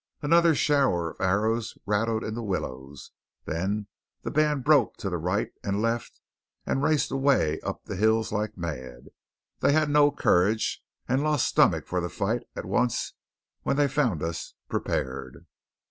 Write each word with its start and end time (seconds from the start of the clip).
Another 0.23 0.55
shower 0.55 1.11
of 1.11 1.21
arrows 1.21 1.77
rattled 1.85 2.23
in 2.23 2.33
the 2.33 2.41
willows; 2.41 3.11
then 3.45 3.85
the 4.23 4.31
band 4.31 4.63
broke 4.63 4.97
to 4.97 5.11
right 5.15 5.51
and 5.63 5.79
left 5.79 6.19
and 6.65 6.81
raced 6.81 7.11
away 7.11 7.59
up 7.59 7.83
the 7.85 7.95
hills 7.97 8.31
like 8.31 8.57
mad. 8.57 9.09
They 9.59 9.73
had 9.73 9.91
no 9.91 10.09
courage, 10.09 10.81
and 11.07 11.21
lost 11.21 11.47
stomach 11.47 11.85
for 11.85 12.01
the 12.01 12.09
fight 12.09 12.41
at 12.55 12.65
once 12.65 13.13
when 13.61 13.75
they 13.77 13.87
found 13.87 14.23
us 14.23 14.55
prepared. 14.67 15.45